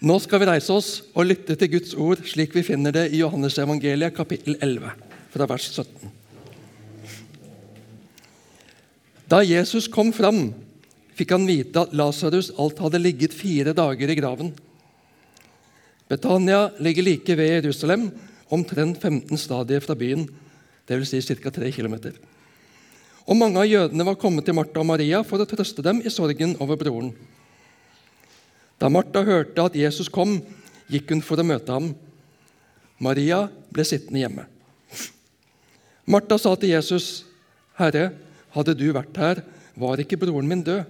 Nå 0.00 0.14
skal 0.16 0.40
vi 0.40 0.46
reise 0.48 0.72
oss 0.72 1.02
og 1.12 1.26
lytte 1.28 1.52
til 1.60 1.68
Guds 1.74 1.90
ord 1.92 2.22
slik 2.24 2.54
vi 2.56 2.64
finner 2.64 2.94
det 2.94 3.10
i 3.12 3.18
Johannes 3.20 3.58
evangeliet 3.60 4.14
kapittel 4.16 4.54
11, 4.56 4.94
fra 5.28 5.46
vers 5.50 5.66
17. 5.68 6.12
Da 9.28 9.42
Jesus 9.44 9.90
kom 9.92 10.08
fram, 10.16 10.54
fikk 11.18 11.34
han 11.36 11.44
vite 11.44 11.82
at 11.84 11.92
Lasarus 11.92 12.48
alt 12.56 12.80
hadde 12.80 13.02
ligget 13.02 13.36
fire 13.36 13.74
dager 13.76 14.08
i 14.08 14.16
graven. 14.16 14.54
Betania 16.08 16.70
ligger 16.80 17.04
like 17.04 17.36
ved 17.36 17.52
Jerusalem, 17.58 18.08
omtrent 18.48 19.02
15 19.04 19.36
stadier 19.36 19.84
fra 19.84 19.94
byen, 19.94 20.24
dvs. 20.88 21.12
Si 21.12 21.36
ca. 21.44 21.52
3 21.52 21.74
km. 21.76 21.98
Og 23.28 23.36
mange 23.36 23.60
av 23.60 23.68
jødene 23.68 24.08
var 24.08 24.16
kommet 24.16 24.48
til 24.48 24.56
Martha 24.56 24.80
og 24.80 24.88
Maria 24.88 25.20
for 25.28 25.44
å 25.44 25.46
trøste 25.46 25.84
dem 25.84 26.00
i 26.00 26.10
sorgen 26.10 26.56
over 26.56 26.80
broren. 26.80 27.12
Da 28.80 28.88
Martha 28.88 29.20
hørte 29.26 29.66
at 29.68 29.76
Jesus 29.76 30.08
kom, 30.08 30.38
gikk 30.88 31.12
hun 31.12 31.20
for 31.24 31.40
å 31.40 31.44
møte 31.44 31.74
ham. 31.74 31.92
Maria 33.00 33.44
ble 33.72 33.84
sittende 33.84 34.22
hjemme. 34.22 34.46
Martha 36.10 36.38
sa 36.40 36.54
til 36.56 36.72
Jesus, 36.72 37.24
'Herre, 37.76 38.12
hadde 38.50 38.74
du 38.74 38.92
vært 38.92 39.16
her, 39.16 39.42
var 39.76 40.00
ikke 40.00 40.16
broren 40.16 40.48
min 40.48 40.64
død.' 40.64 40.84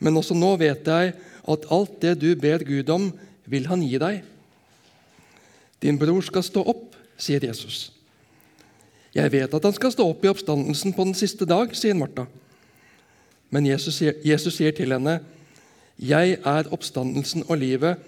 'Men 0.00 0.16
også 0.16 0.34
nå 0.34 0.56
vet 0.56 0.86
jeg 0.86 1.14
at 1.48 1.70
alt 1.70 2.00
det 2.00 2.20
du 2.20 2.34
ber 2.34 2.64
Gud 2.64 2.88
om, 2.88 3.12
vil 3.46 3.66
han 3.66 3.82
gi 3.82 3.98
deg.' 3.98 4.24
'Din 5.80 5.98
bror 5.98 6.22
skal 6.22 6.42
stå 6.42 6.64
opp', 6.64 6.96
sier 7.18 7.44
Jesus. 7.44 7.92
'Jeg 9.14 9.32
vet 9.32 9.54
at 9.54 9.64
han 9.64 9.72
skal 9.72 9.92
stå 9.92 10.08
opp 10.08 10.24
i 10.24 10.28
oppstandelsen 10.28 10.92
på 10.92 11.04
den 11.04 11.14
siste 11.14 11.44
dag', 11.44 11.74
sier 11.76 11.94
Martha. 11.94 12.26
Men 13.50 13.66
Jesus, 13.66 14.02
Jesus 14.24 14.54
sier 14.54 14.72
til 14.72 14.92
henne, 14.92 15.20
'Jeg 15.98 16.38
er 16.44 16.70
oppstandelsen 16.72 17.44
og 17.48 17.58
livet. 17.58 17.98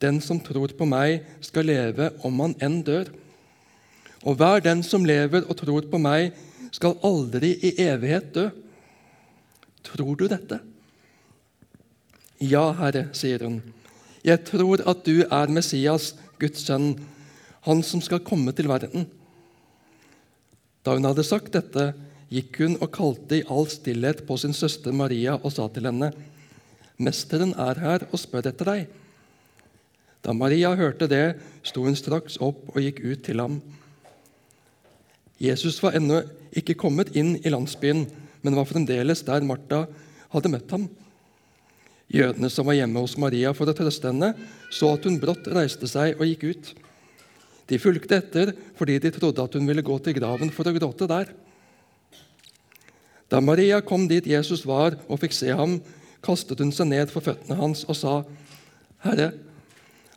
Den 0.00 0.20
som 0.20 0.40
tror 0.40 0.72
på 0.78 0.84
meg, 0.84 1.20
skal 1.40 1.64
leve 1.64 2.10
om 2.24 2.40
han 2.40 2.54
enn 2.60 2.82
dør.' 2.82 3.12
Og 4.24 4.36
hver 4.36 4.60
den 4.64 4.82
som 4.82 5.04
lever 5.04 5.44
og 5.48 5.56
tror 5.56 5.84
på 5.90 5.98
meg, 6.00 6.32
skal 6.72 6.96
aldri 7.04 7.52
i 7.60 7.74
evighet 7.84 8.32
dø. 8.34 8.48
Tror 9.84 10.16
du 10.16 10.26
dette? 10.28 10.60
Ja, 12.40 12.72
Herre, 12.72 13.08
sier 13.12 13.44
hun. 13.44 13.60
Jeg 14.24 14.40
tror 14.48 14.80
at 14.88 15.04
du 15.04 15.22
er 15.22 15.52
Messias, 15.52 16.14
Guds 16.40 16.64
sønn, 16.64 16.96
han 17.68 17.82
som 17.82 18.00
skal 18.00 18.24
komme 18.24 18.52
til 18.56 18.68
verden. 18.68 19.06
Da 20.84 20.96
hun 20.96 21.04
hadde 21.04 21.24
sagt 21.24 21.52
dette, 21.52 21.92
gikk 22.32 22.58
hun 22.64 22.78
og 22.80 22.90
kalte 22.96 23.38
i 23.38 23.46
all 23.52 23.68
stillhet 23.70 24.24
på 24.26 24.36
sin 24.40 24.56
søster 24.56 24.92
Maria 24.92 25.36
og 25.36 25.52
sa 25.52 25.68
til 25.68 25.84
henne:" 25.84 26.12
'Mesteren 26.98 27.54
er 27.58 27.80
her 27.82 28.06
og 28.12 28.20
spør 28.20 28.50
etter 28.50 28.70
deg.' 28.70 29.00
Da 30.24 30.32
Maria 30.32 30.72
hørte 30.74 31.08
det, 31.10 31.36
sto 31.62 31.82
hun 31.84 31.96
straks 31.96 32.38
opp 32.40 32.70
og 32.72 32.80
gikk 32.80 33.02
ut 33.04 33.24
til 33.26 33.42
ham. 33.42 33.58
Jesus 35.36 35.82
var 35.82 35.98
ennå 35.98 36.22
ikke 36.56 36.78
kommet 36.80 37.12
inn 37.12 37.34
i 37.42 37.52
landsbyen, 37.52 38.06
men 38.40 38.56
var 38.56 38.68
fremdeles 38.68 39.24
der 39.26 39.44
Martha 39.44 39.84
hadde 40.32 40.52
møtt 40.52 40.70
ham. 40.72 40.86
Jødene 42.08 42.48
som 42.52 42.68
var 42.68 42.78
hjemme 42.78 43.02
hos 43.02 43.18
Maria 43.20 43.52
for 43.56 43.68
å 43.68 43.76
trøste 43.76 44.08
henne, 44.08 44.32
så 44.72 44.94
at 44.94 45.04
hun 45.04 45.18
brått 45.20 45.48
reiste 45.52 45.88
seg 45.90 46.16
og 46.16 46.28
gikk 46.30 46.46
ut. 46.52 46.72
De 47.68 47.80
fulgte 47.80 48.20
etter 48.20 48.52
fordi 48.78 48.98
de 49.00 49.12
trodde 49.12 49.44
at 49.44 49.56
hun 49.56 49.66
ville 49.68 49.84
gå 49.84 49.96
til 50.04 50.16
graven 50.16 50.52
for 50.54 50.68
å 50.68 50.74
gråte 50.76 51.08
der. 51.10 51.32
Da 53.28 53.40
Maria 53.40 53.80
kom 53.82 54.04
dit 54.08 54.26
Jesus 54.28 54.62
var 54.68 54.98
og 55.08 55.20
fikk 55.20 55.36
se 55.36 55.52
ham, 55.52 55.78
kastet 56.24 56.62
hun 56.62 56.72
seg 56.74 56.88
ned 56.90 57.12
for 57.12 57.24
føttene 57.24 57.58
hans 57.58 57.84
og 57.84 57.98
sa, 57.98 58.14
'Herre, 59.04 59.32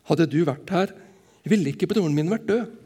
hadde 0.08 0.26
du 0.32 0.40
vært 0.48 0.70
her, 0.72 0.94
ville 1.44 1.72
ikke 1.72 1.88
broren 1.90 2.16
min 2.16 2.30
vært 2.32 2.48
død.' 2.48 2.76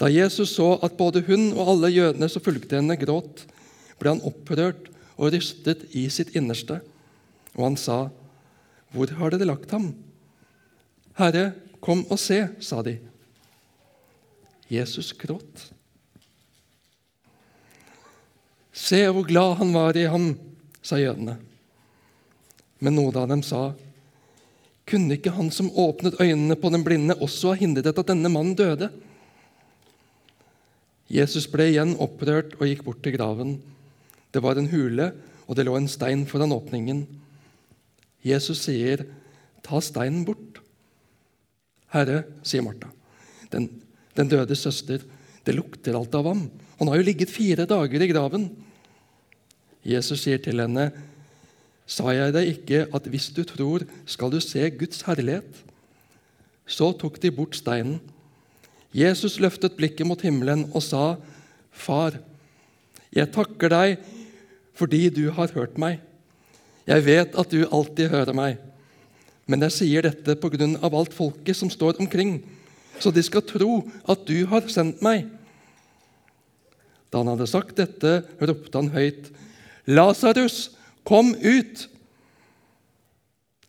Da 0.00 0.08
Jesus 0.08 0.54
så 0.56 0.78
at 0.82 0.96
både 0.96 1.20
hun 1.26 1.52
og 1.52 1.74
alle 1.74 1.90
jødene 1.92 2.28
som 2.32 2.42
fulgte 2.42 2.78
henne, 2.78 2.96
gråt, 2.96 3.44
ble 4.00 4.14
han 4.14 4.24
opprørt 4.24 4.88
og 5.20 5.34
rystet 5.34 5.84
i 5.92 6.06
sitt 6.08 6.32
innerste. 6.34 6.80
Og 7.54 7.64
han 7.68 7.76
sa, 7.76 8.08
'Hvor 8.92 9.12
har 9.18 9.30
dere 9.30 9.46
lagt 9.52 9.70
ham?' 9.70 9.94
'Herre, 11.18 11.52
kom 11.80 12.06
og 12.10 12.18
se', 12.18 12.48
sa 12.60 12.82
de. 12.82 12.98
Jesus 14.70 15.12
gråt. 15.12 15.72
Se 18.72 19.02
hvor 19.10 19.26
glad 19.26 19.58
han 19.60 19.72
var 19.74 19.96
i 19.98 20.06
ham, 20.06 20.38
sa 20.82 20.98
jødene. 21.00 21.36
Men 22.80 22.96
noen 22.96 23.16
av 23.20 23.28
dem 23.30 23.42
sa, 23.44 23.70
kunne 24.88 25.14
ikke 25.14 25.34
han 25.36 25.52
som 25.54 25.70
åpnet 25.78 26.18
øynene 26.18 26.56
på 26.58 26.70
den 26.72 26.84
blinde, 26.86 27.18
også 27.20 27.52
ha 27.52 27.60
hindret 27.60 27.98
at 27.98 28.08
denne 28.10 28.30
mannen 28.32 28.56
døde? 28.58 28.90
Jesus 31.10 31.46
ble 31.50 31.68
igjen 31.70 31.96
opprørt 32.02 32.56
og 32.58 32.66
gikk 32.68 32.84
bort 32.86 33.02
til 33.04 33.14
graven. 33.16 33.58
Det 34.30 34.42
var 34.42 34.58
en 34.58 34.70
hule, 34.70 35.10
og 35.46 35.58
det 35.58 35.66
lå 35.66 35.74
en 35.78 35.90
stein 35.90 36.24
foran 36.30 36.54
åpningen. 36.54 37.04
Jesus 38.22 38.62
sier, 38.66 39.04
'Ta 39.62 39.80
steinen 39.80 40.24
bort'. 40.24 40.60
'Herre', 41.92 42.24
sier 42.42 42.62
Martha, 42.62 42.88
den, 43.50 43.68
den 44.14 44.28
døde 44.28 44.56
søster, 44.56 45.02
'det 45.44 45.54
lukter 45.54 45.98
alt 45.98 46.14
av 46.14 46.24
ham.' 46.24 46.50
Han 46.78 46.88
har 46.88 46.96
jo 46.96 47.02
ligget 47.02 47.28
fire 47.28 47.66
dager 47.66 48.00
i 48.00 48.08
graven. 48.08 48.50
Jesus 49.86 50.26
sier 50.26 50.42
til 50.42 50.60
henne, 50.62 50.90
Sa 51.90 52.12
jeg 52.14 52.30
deg 52.36 52.52
ikke 52.52 52.84
at 52.94 53.06
hvis 53.10 53.32
du 53.34 53.42
tror, 53.42 53.82
skal 54.06 54.30
du 54.30 54.38
se 54.38 54.62
Guds 54.78 55.02
herlighet? 55.08 55.48
Så 56.62 56.92
tok 56.94 57.18
de 57.18 57.32
bort 57.34 57.56
steinen. 57.58 57.98
Jesus 58.94 59.40
løftet 59.42 59.74
blikket 59.74 60.06
mot 60.06 60.20
himmelen 60.22 60.68
og 60.70 60.84
sa, 60.86 61.16
Far, 61.74 62.14
jeg 63.10 63.32
takker 63.34 63.72
deg 63.72 64.06
fordi 64.78 65.08
du 65.10 65.24
har 65.34 65.50
hørt 65.56 65.76
meg. 65.82 65.98
Jeg 66.86 67.04
vet 67.04 67.34
at 67.38 67.50
du 67.50 67.66
alltid 67.66 68.10
hører 68.14 68.38
meg. 68.38 68.62
Men 69.50 69.66
jeg 69.66 69.74
sier 69.80 70.06
dette 70.06 70.36
på 70.38 70.50
grunn 70.52 70.76
av 70.78 70.94
alt 70.94 71.14
folket 71.14 71.58
som 71.58 71.70
står 71.72 71.98
omkring, 72.02 72.38
så 73.02 73.10
de 73.10 73.22
skal 73.26 73.42
tro 73.46 73.82
at 74.06 74.22
du 74.30 74.46
har 74.46 74.66
sendt 74.70 75.02
meg. 75.02 75.26
Da 77.10 77.18
han 77.18 77.32
hadde 77.32 77.50
sagt 77.50 77.80
dette, 77.80 78.20
ropte 78.38 78.78
han 78.78 78.92
høyt, 78.94 79.30
Lasarus, 79.90 80.70
kom 81.02 81.34
ut! 81.34 81.88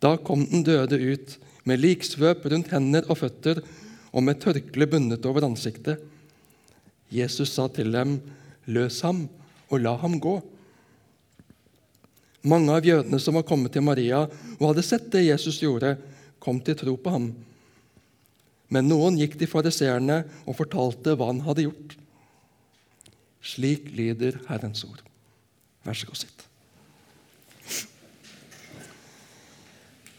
Da 0.02 0.16
kom 0.18 0.46
den 0.50 0.66
døde 0.66 0.98
ut, 0.98 1.38
med 1.66 1.82
liksvøp 1.82 2.46
rundt 2.50 2.72
hender 2.74 3.06
og 3.10 3.20
føtter 3.22 3.62
og 4.12 4.26
med 4.26 4.40
tørkle 4.42 4.88
bundet 4.90 5.26
over 5.30 5.46
ansiktet. 5.46 6.02
Jesus 7.14 7.54
sa 7.54 7.68
til 7.74 7.92
dem, 7.94 8.18
løs 8.66 9.02
ham 9.06 9.28
og 9.70 9.84
la 9.84 9.94
ham 10.02 10.18
gå. 10.22 10.40
Mange 12.50 12.74
av 12.74 12.86
jødene 12.86 13.20
som 13.22 13.38
var 13.38 13.46
kommet 13.46 13.74
til 13.76 13.86
Maria 13.86 14.24
og 14.26 14.66
hadde 14.72 14.86
sett 14.86 15.12
det 15.14 15.28
Jesus 15.28 15.62
gjorde, 15.62 15.96
kom 16.42 16.62
til 16.66 16.78
tro 16.80 16.96
på 16.98 17.14
ham. 17.14 17.30
Men 18.74 18.90
noen 18.90 19.20
gikk 19.20 19.38
til 19.38 19.52
fariseerne 19.52 20.24
og 20.46 20.58
fortalte 20.58 21.14
hva 21.18 21.30
han 21.30 21.44
hadde 21.46 21.68
gjort. 21.68 21.96
Slik 23.42 23.90
lyder 23.94 24.40
Herrens 24.50 24.86
ord. 24.88 25.04
Vær 25.88 25.98
så 25.98 26.08
god, 26.10 26.20
sitt. 26.22 26.48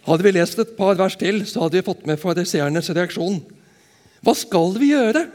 Hadde 0.03 0.27
vi 0.27 0.33
lest 0.35 0.59
et 0.59 0.75
par 0.79 0.97
vers 0.99 1.15
til, 1.19 1.45
så 1.47 1.65
hadde 1.65 1.79
vi 1.79 1.87
fått 1.87 2.07
med 2.09 2.19
fariseernes 2.19 2.91
reaksjon. 2.91 3.39
Hva 4.23 4.35
skal 4.39 4.75
vi 4.81 4.91
gjøre? 4.91 5.29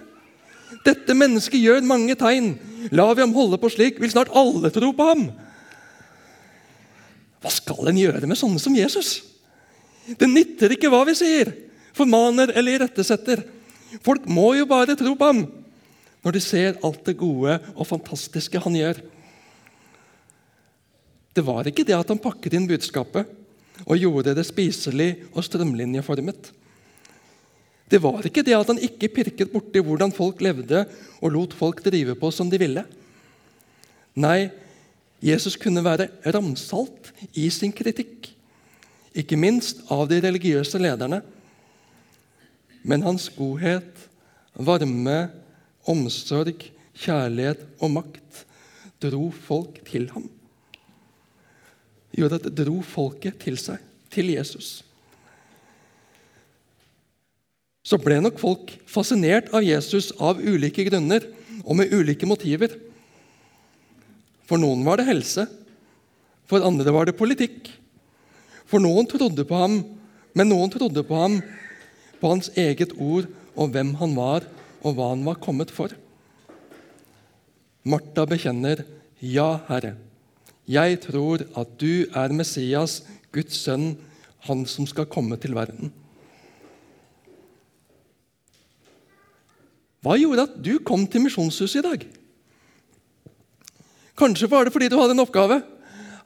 Dette 0.83 1.15
mennesket 1.15 1.61
gjør 1.63 1.85
mange 1.87 2.15
tegn. 2.19 2.53
La 2.91 3.07
vi 3.13 3.23
ham 3.23 3.35
holde 3.35 3.59
på 3.61 3.71
slik, 3.71 4.01
vil 4.03 4.11
snart 4.11 4.33
alle 4.35 4.71
tro 4.75 4.91
på 4.95 5.07
ham. 5.07 5.29
Hva 7.43 7.53
skal 7.53 7.87
en 7.87 7.99
gjøre 7.99 8.27
med 8.27 8.39
sånne 8.39 8.59
som 8.59 8.75
Jesus? 8.75 9.21
Det 10.07 10.27
nytter 10.27 10.75
ikke 10.75 10.91
hva 10.91 11.03
vi 11.07 11.15
sier, 11.19 11.51
formaner 11.95 12.51
eller 12.55 12.79
irettesetter. 12.79 13.43
Folk 14.03 14.27
må 14.27 14.53
jo 14.57 14.67
bare 14.67 14.97
tro 14.99 15.15
på 15.15 15.31
ham 15.31 15.45
når 16.25 16.35
de 16.35 16.41
ser 16.43 16.79
alt 16.83 17.05
det 17.07 17.13
gode 17.19 17.53
og 17.71 17.87
fantastiske 17.87 18.59
han 18.59 18.75
gjør. 18.75 18.97
Det 21.37 21.45
var 21.45 21.67
ikke 21.69 21.85
det 21.85 21.93
at 21.93 22.09
han 22.09 22.17
pakket 22.17 22.55
inn 22.57 22.65
budskapet 22.65 23.27
og 23.85 23.99
gjorde 24.01 24.33
det 24.33 24.45
spiselig 24.47 25.11
og 25.35 25.43
strømlinjeformet. 25.45 26.47
Det 27.87 27.99
var 28.01 28.25
ikke 28.25 28.41
det 28.43 28.55
at 28.57 28.71
han 28.71 28.79
ikke 28.81 29.11
pirket 29.19 29.51
borti 29.51 29.83
hvordan 29.85 30.11
folk 30.15 30.41
levde 30.41 30.87
og 31.21 31.35
lot 31.35 31.53
folk 31.53 31.83
drive 31.85 32.15
på 32.17 32.31
som 32.33 32.49
de 32.49 32.57
ville. 32.59 32.81
Nei, 34.17 34.49
Jesus 35.21 35.59
kunne 35.61 35.83
være 35.85 36.09
ramsalt 36.25 37.11
i 37.37 37.45
sin 37.53 37.73
kritikk, 37.73 38.31
ikke 39.17 39.37
minst 39.37 39.83
av 39.93 40.07
de 40.09 40.17
religiøse 40.25 40.81
lederne. 40.81 41.21
Men 42.81 43.05
hans 43.05 43.29
godhet, 43.37 43.93
varme, 44.57 45.19
omsorg, 45.85 46.65
kjærlighet 46.97 47.61
og 47.77 47.93
makt 47.99 48.43
dro 49.05 49.29
folk 49.45 49.79
til 49.85 50.09
ham 50.15 50.25
gjorde 52.17 52.41
at 52.41 52.49
det 52.49 52.57
dro 52.65 52.81
folket 52.81 53.39
til 53.39 53.57
seg, 53.61 53.79
til 54.11 54.33
Jesus. 54.33 54.77
så 57.87 57.95
ble 58.01 58.19
nok 58.19 58.39
folk 58.41 58.73
fascinert 58.89 59.47
av 59.55 59.63
Jesus 59.63 60.09
av 60.19 60.41
ulike 60.43 60.83
grunner 60.89 61.23
og 61.63 61.77
med 61.79 61.93
ulike 61.95 62.27
motiver. 62.27 62.73
For 64.47 64.59
noen 64.59 64.83
var 64.87 64.99
det 64.99 65.07
helse, 65.07 65.45
for 66.47 66.65
andre 66.67 66.91
var 66.95 67.07
det 67.07 67.15
politikk. 67.19 67.69
For 68.67 68.83
noen 68.83 69.07
trodde 69.07 69.45
på 69.47 69.61
ham, 69.61 69.79
men 70.35 70.51
noen 70.51 70.71
trodde 70.71 71.03
på 71.07 71.15
ham 71.15 71.39
på 72.19 72.33
hans 72.33 72.51
eget 72.59 72.95
ord 72.99 73.29
og 73.55 73.71
hvem 73.71 73.93
han 74.01 74.15
var, 74.17 74.43
og 74.83 74.97
hva 74.97 75.11
han 75.13 75.23
var 75.25 75.39
kommet 75.43 75.71
for. 75.73 75.91
Martha 77.87 78.27
bekjenner, 78.27 78.83
'Ja, 79.17 79.63
Herre, 79.67 79.95
jeg 80.67 80.99
tror 81.05 81.45
at 81.55 81.77
du 81.79 82.07
er 82.11 82.35
Messias, 82.35 83.01
Guds 83.31 83.55
sønn, 83.63 83.95
han 84.47 84.65
som 84.69 84.87
skal 84.87 85.09
komme 85.09 85.39
til 85.39 85.55
verden.' 85.57 85.93
Hva 90.05 90.13
gjorde 90.15 90.45
at 90.45 90.59
du 90.63 90.77
kom 90.85 91.03
til 91.09 91.25
Misjonshuset 91.25 91.81
i 91.81 91.83
dag? 91.83 92.03
Kanskje 94.17 94.49
var 94.49 94.63
det 94.65 94.71
fordi 94.73 94.87
du 94.89 94.95
hadde 94.99 95.17
en 95.17 95.23
oppgave, 95.25 95.57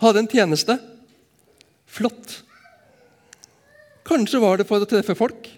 hadde 0.04 0.22
en 0.22 0.30
tjeneste. 0.30 0.76
Flott. 1.90 2.44
Kanskje 4.08 4.42
var 4.44 4.60
det 4.60 4.68
for 4.70 4.84
å 4.84 4.90
treffe 4.90 5.16
folk. 5.18 5.50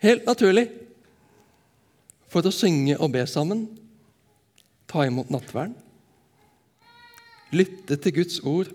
Helt 0.00 0.24
naturlig. 0.24 0.68
For 2.30 2.46
å 2.46 2.54
synge 2.54 2.96
og 2.98 3.12
be 3.14 3.26
sammen, 3.28 3.66
ta 4.90 5.04
imot 5.06 5.30
nattvern, 5.34 5.74
lytte 7.54 7.96
til 7.98 8.14
Guds 8.20 8.40
ord, 8.46 8.70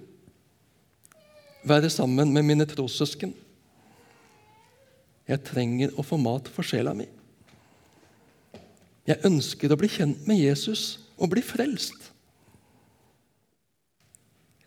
være 1.66 1.90
sammen 1.90 2.34
med 2.34 2.46
mine 2.46 2.68
trossøsken. 2.70 3.34
Jeg 5.26 5.42
trenger 5.48 5.96
å 5.98 6.06
få 6.06 6.20
mat 6.22 6.50
for 6.54 6.68
sjela 6.68 6.94
mi. 6.94 7.08
Jeg 9.06 9.22
ønsker 9.26 9.74
å 9.74 9.78
bli 9.78 9.90
kjent 9.90 10.26
med 10.30 10.42
Jesus 10.42 11.06
og 11.18 11.32
bli 11.34 11.42
frelst. 11.46 12.12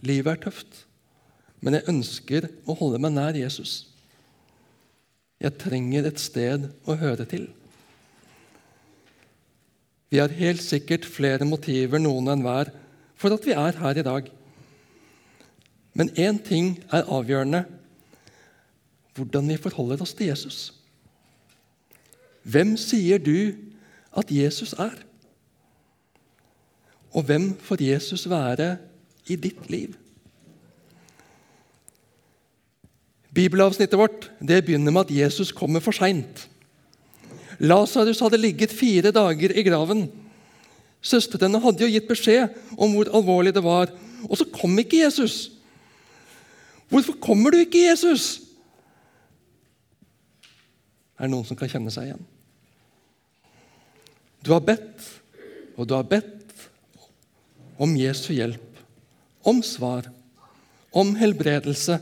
Livet 0.06 0.37
er 0.37 0.43
tøft, 0.46 0.82
men 1.60 1.75
jeg 1.75 1.88
ønsker 1.90 2.49
å 2.66 2.76
holde 2.78 3.00
meg 3.02 3.14
nær 3.16 3.38
Jesus. 3.38 3.88
Jeg 5.43 5.58
trenger 5.58 6.06
et 6.06 6.22
sted 6.22 6.69
å 6.87 6.96
høre 6.99 7.26
til. 7.31 7.49
Vi 10.08 10.19
har 10.22 10.32
helt 10.34 10.62
sikkert 10.64 11.06
flere 11.06 11.46
motiver, 11.46 12.00
noen 12.00 12.32
enn 12.32 12.44
hver, 12.46 12.70
for 13.19 13.35
at 13.35 13.47
vi 13.47 13.56
er 13.56 13.79
her 13.81 13.99
i 13.99 14.06
dag. 14.06 14.31
Men 15.99 16.11
én 16.15 16.38
ting 16.47 16.79
er 16.94 17.09
avgjørende 17.11 17.65
hvordan 19.19 19.49
vi 19.50 19.56
forholder 19.59 20.03
oss 20.05 20.15
til 20.15 20.31
Jesus. 20.31 20.59
Hvem 22.47 22.76
sier 22.79 23.19
du 23.19 23.50
at 24.17 24.31
Jesus 24.31 24.73
er? 24.79 24.94
Og 27.11 27.25
hvem 27.26 27.50
får 27.59 27.82
Jesus 27.82 28.29
være 28.31 28.76
i 29.26 29.37
ditt 29.37 29.67
liv? 29.70 29.97
Bibelavsnittet 33.35 33.99
vårt 33.99 34.31
det 34.38 34.62
begynner 34.65 34.94
med 34.94 35.09
at 35.09 35.17
Jesus 35.17 35.53
kommer 35.53 35.82
for 35.82 35.94
seint. 35.94 36.47
Lasarus 37.59 38.23
hadde 38.23 38.38
ligget 38.38 38.73
fire 38.75 39.11
dager 39.11 39.53
i 39.55 39.67
graven. 39.67 40.06
Søstrene 41.04 41.60
hadde 41.62 41.84
jo 41.84 41.92
gitt 41.92 42.08
beskjed 42.08 42.56
om 42.76 42.96
hvor 42.96 43.10
alvorlig 43.14 43.54
det 43.54 43.62
var, 43.64 43.92
og 44.26 44.34
så 44.38 44.46
kom 44.50 44.74
ikke 44.80 45.04
Jesus. 45.04 45.52
Hvorfor 46.90 47.18
kommer 47.22 47.54
du 47.54 47.60
ikke, 47.62 47.86
Jesus? 47.86 48.40
Er 51.18 51.26
det 51.26 51.32
noen 51.34 51.46
som 51.46 51.58
kan 51.58 51.70
kjenne 51.70 51.92
seg 51.94 52.10
igjen? 52.10 52.26
Du 54.42 54.52
har 54.54 54.62
bedt, 54.64 55.06
og 55.76 55.86
du 55.86 55.94
har 55.94 56.06
bedt 56.08 56.68
om 57.78 57.94
Jesu 57.98 58.32
hjelp, 58.34 58.82
om 59.46 59.62
svar, 59.62 60.08
om 60.90 61.12
helbredelse 61.18 62.00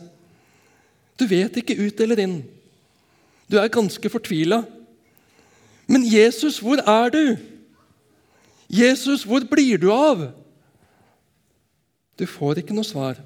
du 1.16 1.24
vet 1.28 1.56
ikke 1.56 1.76
ut 1.80 2.00
eller 2.04 2.20
inn. 2.20 2.36
Du 3.48 3.56
er 3.60 3.72
ganske 3.72 4.10
fortvila. 4.12 4.62
Men 5.88 6.04
Jesus, 6.04 6.58
hvor 6.60 6.82
er 6.82 7.12
du? 7.14 7.24
Jesus, 8.68 9.22
hvor 9.26 9.44
blir 9.46 9.78
du 9.78 9.90
av? 9.92 10.26
Du 12.18 12.26
får 12.26 12.62
ikke 12.62 12.74
noe 12.74 12.86
svar. 12.86 13.20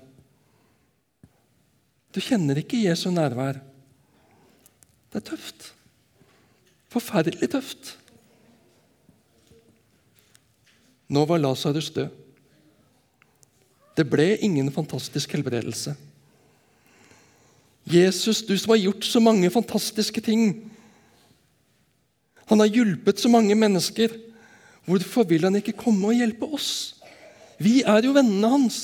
Du 2.11 2.21
kjenner 2.23 2.59
ikke 2.61 2.83
Jesu 2.83 3.09
nærvær. 3.15 3.61
Det 5.11 5.21
er 5.23 5.27
tøft. 5.31 5.71
Forferdelig 6.91 7.51
tøft. 7.53 7.95
Nå 11.11 11.25
var 11.27 11.43
Lasarus 11.43 11.91
død. 11.95 12.11
Det 13.99 14.07
ble 14.07 14.37
ingen 14.47 14.71
fantastisk 14.73 15.33
helbredelse. 15.35 15.97
Jesus, 17.91 18.43
du 18.47 18.55
som 18.59 18.75
har 18.75 18.83
gjort 18.85 19.05
så 19.05 19.21
mange 19.23 19.51
fantastiske 19.51 20.23
ting. 20.23 20.53
Han 22.51 22.63
har 22.63 22.71
hjulpet 22.71 23.19
så 23.23 23.31
mange 23.31 23.55
mennesker. 23.59 24.15
Hvorfor 24.91 25.23
vil 25.31 25.47
han 25.47 25.55
ikke 25.61 25.77
komme 25.79 26.11
og 26.11 26.19
hjelpe 26.19 26.49
oss? 26.51 26.97
Vi 27.63 27.83
er 27.87 28.03
jo 28.03 28.15
vennene 28.17 28.49
hans. 28.51 28.79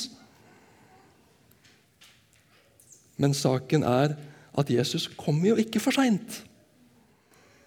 Men 3.16 3.34
saken 3.34 3.82
er 3.82 4.14
at 4.56 4.70
Jesus 4.70 5.08
kommer 5.18 5.50
jo 5.50 5.56
ikke 5.60 5.80
for 5.82 5.96
seint. 5.96 6.42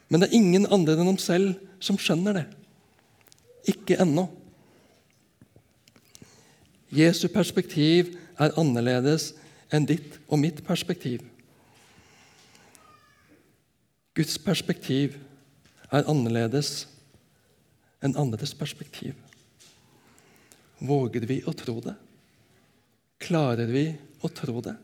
Men 0.10 0.22
det 0.22 0.30
er 0.30 0.38
ingen 0.40 0.68
andre 0.72 0.96
enn 0.96 1.10
ham 1.12 1.20
selv 1.22 1.58
som 1.84 2.00
skjønner 2.00 2.38
det. 2.40 2.46
Ikke 3.74 3.98
ennå. 4.02 4.30
Jesu 6.96 7.28
perspektiv 7.34 8.16
er 8.40 8.56
annerledes 8.58 9.34
enn 9.74 9.86
ditt 9.90 10.16
og 10.30 10.40
mitt 10.42 10.64
perspektiv. 10.66 11.26
Guds 14.18 14.40
perspektiv 14.42 15.20
er 15.92 16.08
annerledes 16.10 16.88
enn 18.04 18.16
andres 18.20 18.54
perspektiv. 18.58 19.16
Våger 20.80 21.26
vi 21.28 21.42
å 21.44 21.54
tro 21.54 21.80
det? 21.84 21.96
Klarer 23.20 23.68
vi 23.68 23.90
å 24.24 24.32
tro 24.32 24.62
det? 24.64 24.76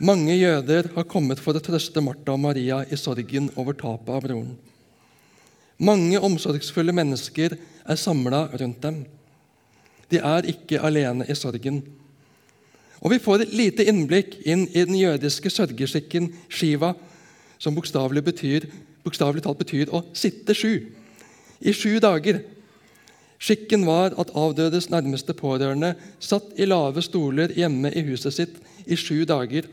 Mange 0.00 0.32
jøder 0.32 0.88
har 0.94 1.04
kommet 1.04 1.42
for 1.44 1.52
å 1.52 1.60
trøste 1.60 2.00
Martha 2.00 2.32
og 2.32 2.40
Maria 2.40 2.78
i 2.88 2.96
sorgen 2.96 3.50
over 3.60 3.76
tapet 3.76 4.14
av 4.14 4.22
broren. 4.24 4.54
Mange 5.76 6.16
omsorgsfulle 6.24 6.94
mennesker 6.96 7.58
er 7.60 8.00
samla 8.00 8.46
rundt 8.60 8.80
dem. 8.80 9.02
De 10.08 10.20
er 10.24 10.48
ikke 10.48 10.80
alene 10.84 11.28
i 11.28 11.36
sorgen. 11.36 11.82
Og 13.00 13.12
Vi 13.12 13.20
får 13.20 13.44
et 13.44 13.52
lite 13.56 13.84
innblikk 13.88 14.38
inn 14.44 14.66
i 14.72 14.84
den 14.84 14.96
jødiske 14.96 15.52
sørgeskikken 15.52 16.30
shiva, 16.48 16.94
som 17.60 17.76
bokstavelig, 17.76 18.24
betyr, 18.24 18.66
bokstavelig 19.04 19.44
talt 19.44 19.60
betyr 19.60 19.92
å 19.92 20.04
sitte 20.16 20.54
sju. 20.56 20.74
I 21.60 21.74
sju 21.76 21.98
dager. 22.02 22.40
Skikken 23.40 23.86
var 23.88 24.14
at 24.20 24.32
avdødes 24.36 24.90
nærmeste 24.92 25.32
pårørende 25.36 25.94
satt 26.20 26.52
i 26.60 26.68
lave 26.68 27.00
stoler 27.04 27.54
hjemme 27.56 27.92
i 27.96 28.04
huset 28.10 28.36
sitt 28.36 28.58
i 28.84 28.98
sju 29.00 29.22
dager, 29.28 29.68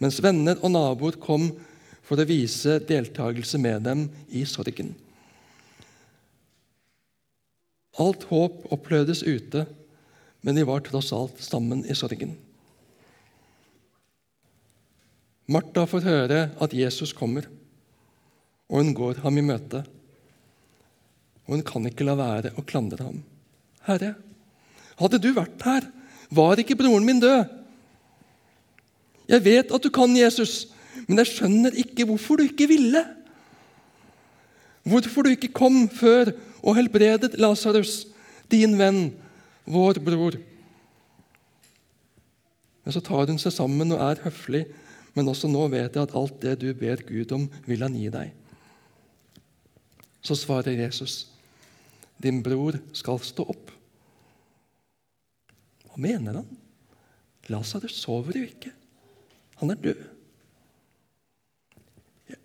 mens 0.00 0.20
venner 0.24 0.60
og 0.60 0.72
naboer 0.74 1.16
kom 1.20 1.50
for 2.04 2.20
å 2.20 2.28
vise 2.28 2.80
deltakelse 2.84 3.60
med 3.60 3.84
dem 3.86 4.04
i 4.28 4.44
sorgen. 4.48 4.92
Alt 8.00 8.24
håp 8.30 8.64
opplødes 8.72 9.22
ute, 9.24 9.64
men 10.40 10.56
de 10.56 10.64
var 10.68 10.84
tross 10.84 11.12
alt 11.16 11.40
sammen 11.44 11.82
i 11.84 11.96
sorgen. 11.96 12.36
Martha 15.50 15.84
får 15.88 16.04
høre 16.06 16.42
at 16.62 16.76
Jesus 16.76 17.12
kommer, 17.16 17.48
og 18.70 18.78
hun 18.78 18.92
går 18.94 19.20
ham 19.24 19.38
i 19.40 19.44
møte. 19.44 19.82
Og 21.46 21.56
hun 21.56 21.64
kan 21.66 21.86
ikke 21.90 22.06
la 22.06 22.14
være 22.18 22.52
å 22.54 22.64
klandre 22.66 23.02
ham. 23.02 23.22
Herre, 23.88 24.14
hadde 25.00 25.18
du 25.18 25.32
vært 25.34 25.64
her, 25.66 25.88
var 26.30 26.60
ikke 26.62 26.78
broren 26.78 27.06
min 27.06 27.22
død. 27.22 27.56
Jeg 29.30 29.42
vet 29.46 29.72
at 29.74 29.82
du 29.82 29.90
kan 29.94 30.14
Jesus, 30.14 30.68
men 31.08 31.18
jeg 31.22 31.32
skjønner 31.32 31.74
ikke 31.82 32.06
hvorfor 32.06 32.38
du 32.38 32.46
ikke 32.46 32.68
ville. 32.70 33.02
Hvorfor 34.86 35.26
du 35.26 35.34
ikke 35.34 35.52
kom 35.54 35.84
før 35.90 36.32
og 36.62 36.76
helbredet 36.78 37.34
Lasarus, 37.40 38.04
din 38.50 38.76
venn, 38.78 39.10
vår 39.70 40.00
bror. 40.02 40.38
Men 42.84 42.94
så 42.94 43.02
tar 43.04 43.30
hun 43.30 43.38
seg 43.38 43.54
sammen 43.54 43.94
og 43.94 44.02
er 44.02 44.22
høflig, 44.24 44.64
men 45.14 45.30
også 45.30 45.50
nå 45.50 45.66
vet 45.74 45.94
jeg 45.94 46.06
at 46.06 46.14
alt 46.16 46.38
det 46.42 46.56
du 46.62 46.70
ber 46.78 47.02
Gud 47.06 47.34
om, 47.34 47.48
vil 47.66 47.82
han 47.86 47.98
gi 47.98 48.10
deg. 48.14 48.30
Så 50.22 50.36
svarer 50.36 50.76
Jesus, 50.76 51.26
din 52.22 52.42
bror 52.44 52.76
skal 52.92 53.20
stå 53.24 53.46
opp. 53.48 53.70
Hva 55.88 56.00
mener 56.00 56.42
han? 56.42 56.58
Lasarus 57.50 57.96
sover 57.98 58.36
jo 58.38 58.46
ikke. 58.46 58.72
Han 59.60 59.72
er 59.72 59.80
død. 59.80 60.02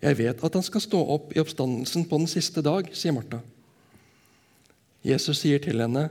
Jeg 0.02 0.18
vet 0.18 0.42
at 0.44 0.56
han 0.56 0.64
skal 0.66 0.82
stå 0.82 1.00
opp 1.14 1.34
i 1.36 1.40
oppstandelsen 1.40 2.08
på 2.08 2.18
den 2.18 2.30
siste 2.30 2.62
dag, 2.64 2.88
sier 2.96 3.14
Martha. 3.14 3.38
Jesus 5.06 5.38
sier 5.44 5.62
til 5.62 5.80
henne, 5.80 6.08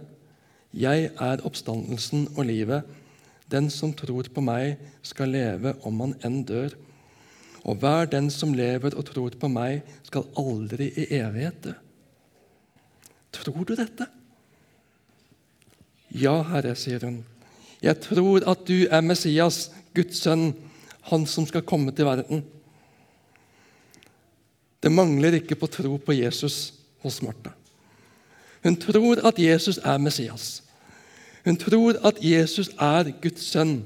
'Jeg 0.73 1.11
er 1.19 1.43
oppstandelsen 1.43 2.27
og 2.37 2.45
livet.' 2.45 2.83
'Den 3.51 3.69
som 3.69 3.93
tror 3.93 4.23
på 4.33 4.41
meg, 4.41 4.77
skal 5.03 5.29
leve 5.29 5.75
om 5.85 5.99
han 5.99 6.15
enn 6.23 6.43
dør.' 6.43 6.75
'Og 7.65 7.75
hver 7.81 8.05
den 8.05 8.29
som 8.29 8.53
lever 8.53 8.93
og 8.95 9.05
tror 9.05 9.33
på 9.39 9.47
meg, 9.49 9.81
skal 10.03 10.27
aldri 10.37 10.91
i 10.93 11.07
evighet 11.17 11.63
dø.' 11.63 11.73
Tror 13.33 13.63
du 13.63 13.75
dette? 13.75 14.05
Ja, 16.15 16.41
Herre, 16.43 16.75
sier 16.75 17.03
hun. 17.03 17.25
Jeg 17.83 17.99
tror 17.99 18.45
at 18.47 18.61
du 18.67 18.85
er 18.87 19.01
Messias, 19.01 19.71
Guds 19.95 20.21
sønn, 20.23 20.53
han 21.09 21.25
som 21.25 21.45
skal 21.45 21.65
komme 21.67 21.91
til 21.91 22.07
verden. 22.07 22.43
Det 24.79 24.91
mangler 24.91 25.39
ikke 25.39 25.57
på 25.59 25.67
tro 25.67 25.97
på 25.97 26.13
Jesus 26.13 26.73
hos 27.03 27.21
Martha. 27.21 27.51
Hun 28.63 28.77
tror 28.81 29.21
at 29.27 29.39
Jesus 29.39 29.77
er 29.77 29.97
Messias. 29.97 30.63
Hun 31.45 31.57
tror 31.57 31.99
at 32.07 32.17
Jesus 32.21 32.69
er 32.79 33.11
Guds 33.21 33.43
sønn. 33.51 33.83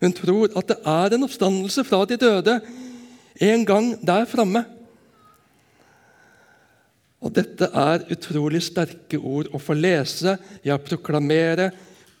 Hun 0.00 0.14
tror 0.16 0.52
at 0.56 0.70
det 0.70 0.78
er 0.88 1.14
en 1.14 1.26
oppstandelse 1.26 1.84
fra 1.84 2.04
de 2.08 2.16
døde 2.20 2.60
en 3.40 3.64
gang 3.68 3.92
der 4.06 4.28
framme. 4.28 4.64
Og 7.20 7.34
Dette 7.36 7.68
er 7.76 8.06
utrolig 8.12 8.62
sterke 8.64 9.20
ord 9.20 9.50
å 9.52 9.60
få 9.60 9.76
lese, 9.76 10.38
ja, 10.64 10.78
proklamere 10.80 11.68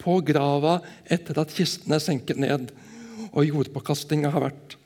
på 0.00 0.18
grava 0.24 0.78
etter 1.08 1.40
at 1.40 1.52
kisten 1.56 1.96
er 1.96 2.04
senket 2.04 2.40
ned 2.40 2.68
og 3.30 3.46
jordpåkastinga 3.46 4.32
har 4.32 4.44
vært. 4.48 4.76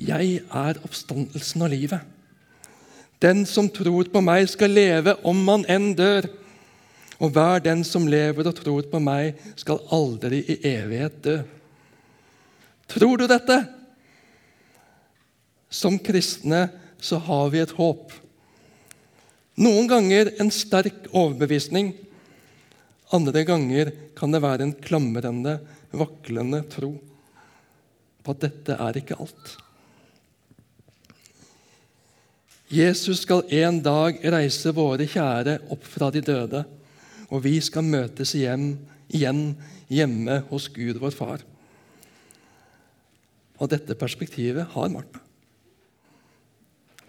Jeg 0.00 0.40
er 0.40 0.80
oppstandelsen 0.86 1.64
og 1.66 1.72
livet. 1.74 2.00
Den 3.20 3.44
som 3.44 3.68
tror 3.68 4.08
på 4.08 4.22
meg, 4.24 4.46
skal 4.48 4.72
leve 4.72 5.18
om 5.28 5.36
man 5.44 5.66
enn 5.68 5.90
dør. 5.96 6.30
Og 7.20 7.34
hver 7.34 7.60
den 7.64 7.82
som 7.84 8.08
lever 8.08 8.48
og 8.48 8.56
tror 8.56 8.86
på 8.88 9.00
meg, 9.02 9.36
skal 9.60 9.82
aldri 9.92 10.40
i 10.40 10.56
evighet 10.72 11.20
dø. 11.24 11.36
Tror 12.90 13.20
du 13.20 13.26
dette? 13.30 13.58
Som 15.70 16.00
kristne 16.02 16.66
så 17.00 17.20
har 17.28 17.52
vi 17.52 17.60
et 17.62 17.76
håp. 17.76 18.10
Noen 19.60 19.86
ganger 19.90 20.32
en 20.40 20.50
sterk 20.54 21.10
overbevisning. 21.12 21.92
Andre 23.12 23.44
ganger 23.44 23.92
kan 24.16 24.32
det 24.32 24.42
være 24.42 24.66
en 24.66 24.76
klamrende, 24.80 25.58
vaklende 25.92 26.62
tro 26.72 26.94
på 28.20 28.34
at 28.34 28.44
dette 28.46 28.76
er 28.76 28.98
ikke 29.00 29.18
alt. 29.20 29.54
Jesus 32.70 33.24
skal 33.24 33.48
en 33.60 33.80
dag 33.82 34.20
reise 34.30 34.70
våre 34.74 35.08
kjære 35.10 35.56
opp 35.74 35.86
fra 35.90 36.10
de 36.14 36.22
døde, 36.22 36.62
og 37.30 37.44
vi 37.46 37.56
skal 37.62 37.86
møtes 37.86 38.34
igjen, 38.34 38.74
igjen 39.08 39.54
hjemme 39.90 40.40
hos 40.50 40.68
Gud, 40.74 40.98
vår 41.00 41.14
Far. 41.14 41.44
Og 43.60 43.70
dette 43.70 43.96
perspektivet 43.98 44.72
har 44.74 44.92
Martha. 44.92 45.22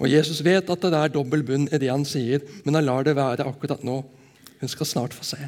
Og 0.01 0.09
Jesus 0.09 0.41
vet 0.41 0.65
at 0.65 0.81
det 0.81 0.97
er 0.97 1.13
dobbel 1.13 1.43
bunn 1.45 1.67
i 1.69 1.79
det 1.81 1.91
han 1.91 2.05
sier, 2.07 2.41
men 2.65 2.77
han 2.77 2.87
lar 2.87 3.05
det 3.05 3.13
være 3.17 3.45
akkurat 3.45 3.83
nå. 3.85 3.99
Hun 4.61 4.71
skal 4.71 4.89
snart 4.89 5.13
få 5.13 5.25
se. 5.25 5.39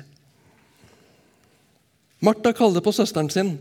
Martha 2.23 2.53
kaller 2.55 2.83
på 2.85 2.93
søsteren 2.95 3.31
sin. 3.33 3.55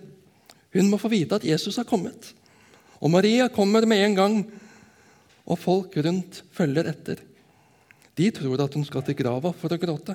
Hun 0.73 0.91
må 0.93 1.01
få 1.01 1.11
vite 1.13 1.41
at 1.41 1.47
Jesus 1.49 1.81
har 1.81 1.89
kommet. 1.89 2.33
Og 3.01 3.11
Maria 3.11 3.49
kommer 3.53 3.89
med 3.89 4.05
en 4.05 4.17
gang, 4.17 4.37
og 5.43 5.59
folk 5.59 5.97
rundt 6.05 6.45
følger 6.55 6.87
etter. 6.93 7.25
De 8.17 8.29
tror 8.31 8.61
at 8.63 8.77
hun 8.77 8.85
skal 8.87 9.03
til 9.07 9.17
grava 9.19 9.51
for 9.57 9.73
å 9.73 9.81
gråte. 9.81 10.15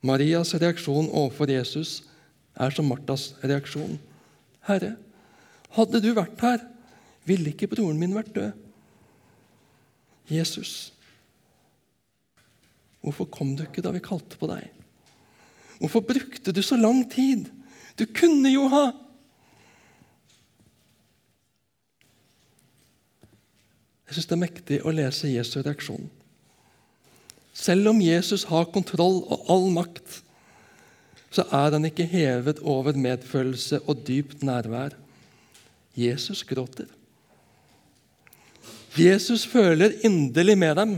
Marias 0.00 0.54
reaksjon 0.56 1.10
overfor 1.12 1.50
Jesus 1.52 2.00
er 2.56 2.72
som 2.72 2.88
Martas 2.88 3.34
reaksjon. 3.44 3.98
Herre, 4.68 4.94
hadde 5.76 6.00
du 6.02 6.10
vært 6.16 6.40
her, 6.44 6.64
ville 7.28 7.52
ikke 7.52 7.68
broren 7.70 8.00
min 8.00 8.16
vært 8.16 8.32
død? 8.36 8.66
Jesus, 10.30 10.92
hvorfor 13.02 13.26
kom 13.34 13.56
du 13.58 13.64
ikke 13.64 13.82
da 13.82 13.90
vi 13.92 14.02
kalte 14.04 14.38
på 14.38 14.48
deg? 14.50 14.68
Hvorfor 15.80 16.04
brukte 16.06 16.52
du 16.54 16.60
så 16.62 16.78
lang 16.78 17.02
tid? 17.10 17.48
Du 17.98 18.06
kunne 18.06 18.52
jo 18.52 18.68
ha 18.72 18.90
Jeg 24.10 24.16
syns 24.16 24.26
det 24.26 24.34
er 24.34 24.40
mektig 24.42 24.76
å 24.82 24.90
lese 24.90 25.28
Jesu 25.30 25.60
reaksjon. 25.62 26.08
Selv 27.52 27.88
om 27.90 28.00
Jesus 28.00 28.46
har 28.48 28.70
kontroll 28.72 29.22
og 29.26 29.50
all 29.52 29.68
makt, 29.74 30.22
så 31.30 31.44
er 31.54 31.76
han 31.76 31.86
ikke 31.86 32.08
hevet 32.10 32.58
over 32.62 32.96
medfølelse 32.96 33.80
og 33.86 34.02
dypt 34.08 34.42
nærvær. 34.42 34.96
Jesus 35.96 36.42
gråter. 36.46 36.88
Jesus 38.98 39.46
føler 39.46 40.00
inderlig 40.04 40.58
med 40.58 40.74
dem. 40.74 40.94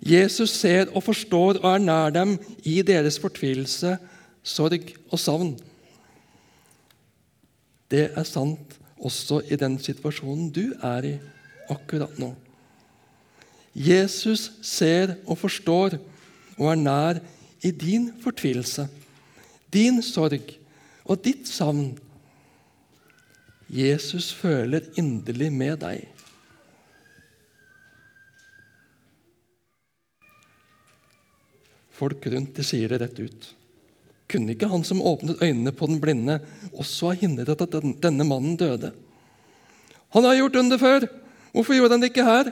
Jesus 0.00 0.50
ser 0.50 0.92
og 0.94 1.02
forstår 1.02 1.60
og 1.60 1.74
er 1.74 1.82
nær 1.82 2.10
dem 2.14 2.36
i 2.64 2.80
deres 2.82 3.18
fortvilelse, 3.18 3.96
sorg 4.42 4.92
og 5.10 5.18
savn. 5.18 5.56
Det 7.90 8.10
er 8.14 8.24
sant 8.24 8.78
også 8.96 9.42
i 9.50 9.56
den 9.60 9.78
situasjonen 9.82 10.50
du 10.50 10.72
er 10.82 11.04
i 11.04 11.14
akkurat 11.70 12.18
nå. 12.18 12.32
Jesus 13.76 14.48
ser 14.64 15.18
og 15.28 15.36
forstår 15.42 15.98
og 16.56 16.70
er 16.72 16.80
nær 16.80 17.18
i 17.60 17.70
din 17.76 18.08
fortvilelse, 18.22 18.86
din 19.72 20.00
sorg 20.04 20.54
og 21.04 21.20
ditt 21.24 21.44
savn. 21.48 21.90
Jesus 23.68 24.30
føler 24.32 24.86
inderlig 24.96 25.50
med 25.52 25.82
deg. 25.82 26.06
Folk 31.96 32.26
rundt 32.32 32.56
de 32.56 32.64
sier 32.64 32.92
det 32.92 33.00
rett 33.02 33.20
ut. 33.20 33.52
Kunne 34.26 34.52
ikke 34.52 34.68
han 34.68 34.84
som 34.84 35.04
åpnet 35.04 35.40
øynene 35.42 35.72
på 35.72 35.88
den 35.88 36.00
blinde, 36.02 36.40
også 36.72 37.12
ha 37.12 37.20
hindret 37.20 37.60
at 37.62 37.76
denne 38.02 38.24
mannen 38.26 38.56
døde? 38.58 38.92
Han 40.16 40.24
har 40.24 40.40
gjort 40.40 40.60
under 40.62 40.80
før! 40.80 41.06
Hvorfor 41.52 41.76
gjorde 41.76 41.96
han 41.96 42.02
det 42.02 42.10
ikke 42.12 42.24
her? 42.26 42.50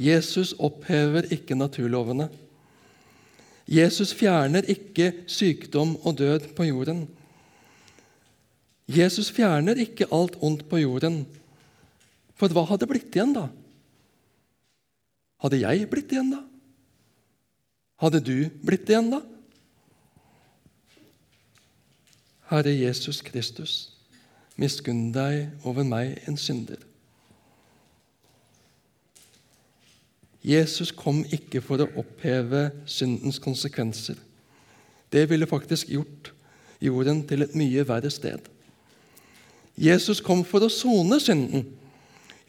Jesus 0.00 0.54
opphever 0.58 1.28
ikke 1.34 1.56
naturlovene. 1.58 2.28
Jesus 3.68 4.12
fjerner 4.16 4.66
ikke 4.68 5.12
sykdom 5.30 5.94
og 6.02 6.18
død 6.18 6.52
på 6.56 6.66
jorden. 6.66 7.06
Jesus 8.88 9.30
fjerner 9.30 9.78
ikke 9.78 10.08
alt 10.12 10.36
ondt 10.42 10.66
på 10.68 10.82
jorden. 10.82 11.22
For 12.34 12.50
hva 12.50 12.64
hadde 12.72 12.88
blitt 12.90 13.14
igjen 13.14 13.34
da? 13.36 13.46
Hadde 15.42 15.60
jeg 15.62 15.88
blitt 15.90 16.12
igjen 16.12 16.32
da? 16.34 16.42
Hadde 18.02 18.20
du 18.24 18.36
blitt 18.66 18.90
igjen 18.90 19.12
da? 19.14 19.22
Herre 22.50 22.72
Jesus 22.74 23.22
Kristus, 23.24 23.74
miskunn 24.60 25.12
deg 25.14 25.54
over 25.64 25.86
meg, 25.88 26.18
en 26.28 26.36
synder. 26.36 26.82
Jesus 30.42 30.90
kom 30.90 31.22
ikke 31.30 31.62
for 31.62 31.82
å 31.82 31.90
oppheve 32.02 32.70
syndens 32.86 33.38
konsekvenser. 33.42 34.16
Det 35.12 35.28
ville 35.30 35.46
faktisk 35.46 35.92
gjort 35.92 36.32
jorden 36.82 37.22
til 37.28 37.44
et 37.44 37.54
mye 37.54 37.84
verre 37.86 38.10
sted. 38.10 38.40
Jesus 39.78 40.20
kom 40.20 40.42
for 40.44 40.64
å 40.64 40.72
sone 40.72 41.20
synden, 41.22 41.64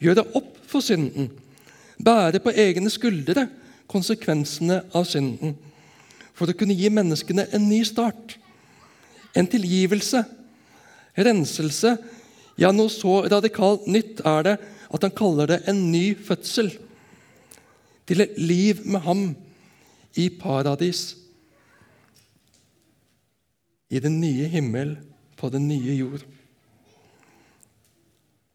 gjøre 0.02 0.26
opp 0.34 0.58
for 0.68 0.84
synden 0.84 1.30
bære 1.98 2.40
på 2.42 2.54
egne 2.54 2.90
skuldre 2.90 3.46
konsekvensene 3.90 4.82
av 4.94 5.06
synden 5.08 5.54
for 6.34 6.50
å 6.50 6.56
kunne 6.58 6.74
gi 6.74 6.90
menneskene 6.90 7.46
en 7.54 7.68
ny 7.68 7.80
start, 7.86 8.36
en 9.38 9.46
tilgivelse, 9.46 10.24
renselse. 11.14 11.94
Ja, 12.58 12.72
noe 12.74 12.90
så 12.90 13.20
radikalt 13.30 13.86
nytt 13.90 14.22
er 14.26 14.46
det 14.46 14.56
at 14.94 15.06
han 15.06 15.14
kaller 15.14 15.50
det 15.50 15.60
en 15.70 15.84
ny 15.92 16.14
fødsel. 16.18 16.72
Til 18.08 18.20
et 18.20 18.38
liv 18.38 18.84
med 18.84 19.00
ham 19.00 19.24
i 20.16 20.28
paradis. 20.28 21.16
I 23.90 24.00
den 24.02 24.20
nye 24.20 24.48
himmel, 24.50 24.96
på 25.36 25.48
den 25.52 25.68
nye 25.68 25.96
jord. 25.98 26.24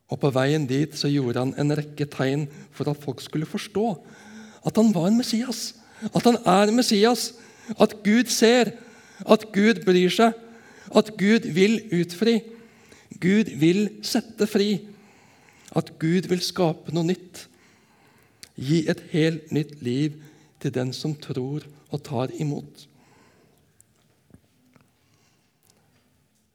Og 0.10 0.20
På 0.20 0.32
veien 0.34 0.66
dit 0.66 0.96
så 0.98 1.10
gjorde 1.12 1.44
han 1.44 1.54
en 1.62 1.76
rekke 1.78 2.08
tegn 2.10 2.48
for 2.74 2.90
at 2.90 2.98
folk 2.98 3.22
skulle 3.22 3.46
forstå 3.50 3.92
at 4.66 4.76
han 4.76 4.94
var 4.96 5.08
en 5.08 5.20
Messias, 5.20 5.76
at 6.04 6.24
han 6.26 6.38
er 6.46 6.72
Messias, 6.76 7.34
at 7.80 7.94
Gud 8.04 8.32
ser, 8.34 8.74
at 9.30 9.46
Gud 9.54 9.84
bryr 9.86 10.12
seg, 10.12 10.34
at 10.96 11.12
Gud 11.18 11.46
vil 11.54 11.80
utfri. 11.96 12.40
Gud 13.22 13.52
vil 13.62 13.86
sette 14.06 14.48
fri. 14.50 14.80
At 15.76 15.92
Gud 16.02 16.28
vil 16.32 16.42
skape 16.42 16.94
noe 16.96 17.06
nytt. 17.06 17.46
Gi 18.60 18.84
et 18.92 19.02
helt 19.14 19.52
nytt 19.56 19.78
liv 19.86 20.18
til 20.60 20.74
den 20.76 20.92
som 20.96 21.16
tror 21.16 21.64
og 21.90 22.02
tar 22.04 22.34
imot. 22.40 22.86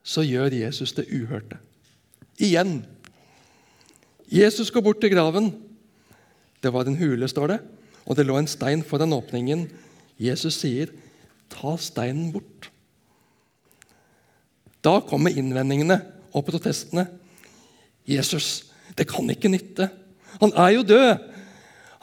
Så 0.05 0.25
gjør 0.29 0.53
Jesus 0.53 0.93
det 0.93 1.07
uhørte. 1.09 1.57
Igjen. 2.37 2.83
Jesus 4.29 4.71
går 4.71 4.85
bort 4.85 5.01
til 5.01 5.15
graven. 5.15 5.49
Det 6.61 6.73
var 6.73 6.85
en 6.89 6.99
hule, 6.99 7.29
står 7.29 7.55
det, 7.55 7.59
og 8.05 8.17
det 8.17 8.27
lå 8.27 8.37
en 8.39 8.51
stein 8.51 8.85
foran 8.85 9.13
åpningen. 9.13 9.69
Jesus 10.21 10.61
sier, 10.61 10.93
'Ta 11.49 11.77
steinen 11.77 12.33
bort'. 12.33 12.71
Da 14.85 15.01
kommer 15.01 15.31
innvendingene 15.31 16.03
og 16.33 16.45
protestene. 16.45 17.07
'Jesus, 18.07 18.73
det 18.99 19.09
kan 19.09 19.31
ikke 19.31 19.49
nytte. 19.49 19.89
Han 20.41 20.53
er 20.57 20.69
jo 20.69 20.83
død.' 20.83 21.34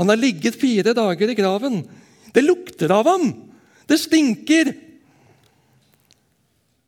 'Han 0.02 0.10
har 0.10 0.18
ligget 0.18 0.58
fire 0.58 0.96
dager 0.98 1.30
i 1.30 1.38
graven.' 1.38 1.86
'Det 2.34 2.42
lukter 2.42 2.90
av 2.90 3.06
ham. 3.06 3.52
Det 3.86 4.00
stinker.' 4.00 4.74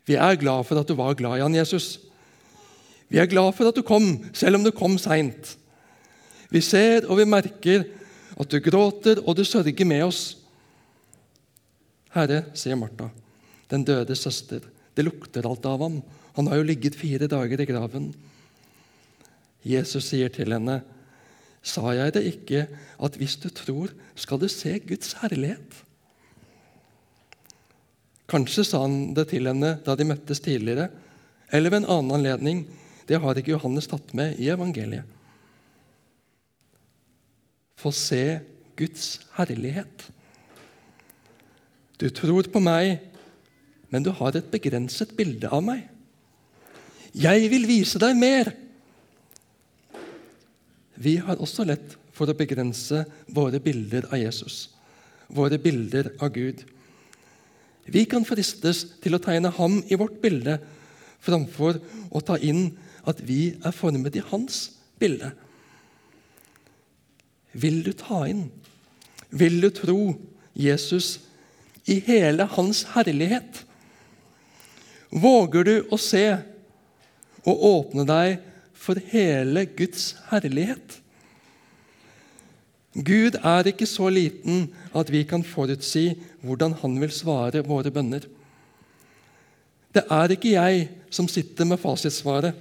Vi 0.08 0.16
er 0.18 0.36
glad 0.36 0.66
for 0.66 0.80
at 0.80 0.88
du 0.88 0.96
var 0.98 1.14
glad 1.14 1.38
i 1.38 1.44
han, 1.46 1.56
Jesus. 1.56 2.00
Vi 3.08 3.20
er 3.22 3.30
glad 3.30 3.54
for 3.54 3.70
at 3.70 3.76
du 3.76 3.84
kom, 3.86 4.26
selv 4.34 4.58
om 4.58 4.64
du 4.66 4.72
kom 4.72 4.98
seint. 4.98 5.54
Vi 6.50 6.60
ser 6.60 7.06
og 7.06 7.22
vi 7.22 7.30
merker 7.30 7.86
at 8.34 8.50
du 8.50 8.58
gråter 8.60 9.22
og 9.22 9.38
du 9.38 9.44
sørger 9.46 9.86
med 9.86 10.04
oss. 10.08 10.24
Herre, 12.14 12.44
sier 12.58 12.76
Martha, 12.76 13.12
den 13.70 13.86
døde 13.86 14.16
søster, 14.18 14.66
det 14.98 15.06
lukter 15.06 15.46
alt 15.46 15.66
av 15.66 15.86
ham. 15.86 16.02
Han 16.34 16.50
har 16.50 16.58
jo 16.58 16.68
ligget 16.68 16.98
fire 16.98 17.30
dager 17.30 17.62
i 17.62 17.70
graven. 17.70 18.10
Jesus 19.64 20.10
sier 20.10 20.34
til 20.34 20.52
henne, 20.52 20.82
sa 21.64 21.94
jeg 21.96 22.14
det 22.16 22.24
ikke, 22.28 22.66
at 23.00 23.18
hvis 23.18 23.38
du 23.40 23.48
tror, 23.50 23.94
skal 24.20 24.42
du 24.42 24.50
se 24.52 24.76
Guds 24.84 25.16
herlighet? 25.22 25.80
Kanskje 28.30 28.66
sa 28.68 28.84
han 28.84 29.14
det 29.16 29.30
til 29.32 29.48
henne 29.48 29.78
da 29.86 29.96
de 29.96 30.08
møttes 30.08 30.42
tidligere, 30.44 30.90
eller 31.54 31.72
ved 31.72 31.84
en 31.84 31.92
annen 31.96 32.18
anledning. 32.18 32.64
Det 33.08 33.20
har 33.22 33.38
ikke 33.38 33.54
Johannes 33.56 33.88
tatt 33.92 34.14
med 34.18 34.40
i 34.42 34.50
evangeliet. 34.52 35.08
Få 37.80 37.92
se 37.96 38.40
Guds 38.80 39.20
herlighet. 39.38 40.08
Du 42.00 42.08
tror 42.10 42.48
på 42.52 42.60
meg, 42.64 43.04
men 43.94 44.04
du 44.04 44.12
har 44.16 44.36
et 44.36 44.50
begrenset 44.52 45.14
bilde 45.16 45.52
av 45.54 45.62
meg. 45.64 45.86
Jeg 47.14 47.52
vil 47.52 47.68
vise 47.70 48.00
deg 48.02 48.18
mer. 48.18 48.50
Vi 50.96 51.18
har 51.18 51.42
også 51.42 51.66
lett 51.68 51.98
for 52.14 52.30
å 52.30 52.38
begrense 52.38 53.04
våre 53.34 53.60
bilder 53.64 54.08
av 54.12 54.20
Jesus, 54.22 54.68
våre 55.34 55.58
bilder 55.62 56.12
av 56.22 56.34
Gud. 56.36 56.62
Vi 57.86 58.06
kan 58.10 58.26
fristes 58.28 58.86
til 59.04 59.18
å 59.18 59.22
tegne 59.22 59.52
ham 59.58 59.82
i 59.90 59.98
vårt 60.00 60.20
bilde 60.24 60.60
framfor 61.24 61.80
å 62.14 62.22
ta 62.24 62.38
inn 62.38 62.70
at 63.10 63.20
vi 63.26 63.56
er 63.64 63.76
formet 63.76 64.16
i 64.16 64.24
hans 64.30 64.70
bilde. 65.02 65.34
Vil 67.54 67.82
du 67.86 67.92
ta 67.98 68.24
inn, 68.30 68.48
vil 69.30 69.60
du 69.62 69.70
tro 69.74 70.14
Jesus 70.54 71.18
i 71.90 72.00
hele 72.06 72.48
hans 72.56 72.86
herlighet? 72.94 73.64
Våger 75.14 75.68
du 75.68 75.76
å 75.94 76.00
se 76.02 76.26
og 77.44 77.66
åpne 77.68 78.06
deg 78.08 78.53
for 78.84 79.00
hele 79.12 79.66
Guds 79.78 80.12
herlighet? 80.30 81.00
Gud 82.94 83.40
er 83.42 83.70
ikke 83.72 83.88
så 83.90 84.10
liten 84.14 84.68
at 84.94 85.10
vi 85.10 85.24
kan 85.26 85.42
forutsi 85.48 86.12
hvordan 86.44 86.76
han 86.84 87.00
vil 87.02 87.14
svare 87.16 87.64
våre 87.66 87.90
bønner. 87.94 88.28
Det 89.94 90.04
er 90.12 90.34
ikke 90.34 90.54
jeg 90.54 90.86
som 91.14 91.30
sitter 91.30 91.66
med 91.70 91.82
fasitsvaret. 91.82 92.54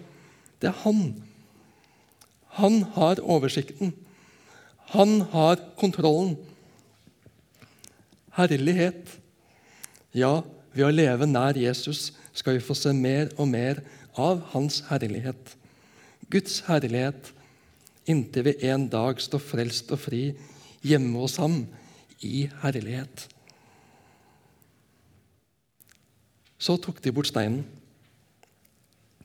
Det 0.60 0.70
er 0.70 0.80
han. 0.84 1.02
Han 2.60 2.82
har 2.96 3.20
oversikten. 3.20 3.92
Han 4.92 5.20
har 5.32 5.60
kontrollen. 5.80 6.36
Herlighet. 8.36 9.18
Ja, 10.16 10.40
ved 10.72 10.88
å 10.88 10.92
leve 10.92 11.28
nær 11.28 11.56
Jesus 11.56 12.10
skal 12.32 12.56
vi 12.56 12.64
få 12.64 12.76
se 12.76 12.92
mer 12.96 13.32
og 13.36 13.48
mer 13.48 13.80
av 14.16 14.40
hans 14.52 14.82
herlighet. 14.88 15.56
Guds 16.32 16.62
herlighet 16.64 17.32
inntil 18.08 18.46
vi 18.48 18.54
en 18.72 18.88
dag 18.90 19.20
står 19.20 19.42
frelst 19.44 19.92
og 19.92 20.00
fri 20.00 20.22
hjemme 20.82 21.20
hos 21.20 21.36
ham 21.42 21.62
i 22.24 22.46
herlighet. 22.62 23.26
Så 26.62 26.78
tok 26.80 27.02
de 27.02 27.12
bort 27.14 27.28
steinen. 27.30 27.64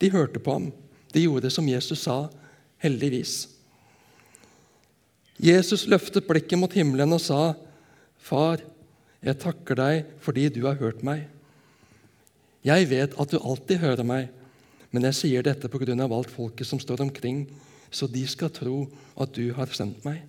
De 0.01 0.09
hørte 0.13 0.41
på 0.41 0.57
ham. 0.57 0.71
De 1.13 1.23
gjorde 1.23 1.49
som 1.53 1.69
Jesus 1.69 2.03
sa, 2.05 2.27
heldigvis. 2.83 3.47
Jesus 5.41 5.85
løftet 5.89 6.25
blikket 6.27 6.57
mot 6.59 6.73
himmelen 6.73 7.13
og 7.13 7.21
sa, 7.21 7.53
'Far, 8.17 8.61
jeg 9.21 9.39
takker 9.39 9.75
deg 9.77 10.05
fordi 10.19 10.49
du 10.49 10.65
har 10.65 10.81
hørt 10.81 11.03
meg.' 11.03 11.29
'Jeg 12.65 12.89
vet 12.89 13.13
at 13.13 13.31
du 13.31 13.37
alltid 13.37 13.77
hører 13.77 14.03
meg, 14.03 14.29
men 14.91 15.03
jeg 15.09 15.15
sier 15.15 15.43
dette 15.43 15.67
av 15.67 16.13
alt 16.13 16.31
folket 16.31 16.67
som 16.67 16.79
står 16.79 17.01
omkring, 17.01 17.47
så 17.91 18.07
de 18.07 18.25
skal 18.27 18.49
tro 18.49 18.87
at 19.17 19.33
du 19.33 19.53
har 19.53 19.67
sendt 19.67 20.03
meg.' 20.05 20.23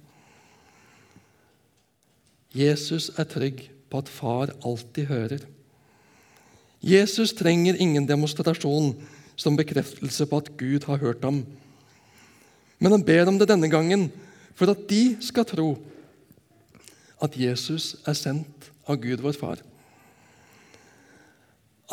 Jesus 2.54 3.10
er 3.18 3.24
trygg 3.28 3.70
på 3.90 3.98
at 3.98 4.08
far 4.08 4.52
alltid 4.64 5.06
hører. 5.06 5.44
Jesus 6.80 7.32
trenger 7.32 7.76
ingen 7.76 8.06
demonstrasjon 8.06 8.94
som 9.36 9.56
bekreftelse 9.56 10.26
på 10.26 10.40
at 10.40 10.50
Gud 10.56 10.86
har 10.86 10.98
hørt 11.02 11.24
ham. 11.24 11.44
Men 12.78 12.92
han 12.92 13.04
ber 13.04 13.28
om 13.28 13.38
det 13.38 13.48
denne 13.50 13.70
gangen 13.70 14.08
for 14.54 14.70
at 14.70 14.88
de 14.90 15.16
skal 15.20 15.46
tro 15.46 15.76
at 17.22 17.34
Jesus 17.38 17.96
er 18.06 18.14
sendt 18.14 18.70
av 18.86 18.98
Gud, 19.02 19.20
vår 19.22 19.34
far. 19.38 19.62